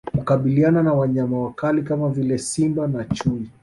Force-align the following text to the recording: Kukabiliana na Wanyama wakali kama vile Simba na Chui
Kukabiliana 0.17 0.83
na 0.83 0.93
Wanyama 0.93 1.39
wakali 1.39 1.83
kama 1.83 2.09
vile 2.09 2.37
Simba 2.37 2.87
na 2.87 3.03
Chui 3.05 3.49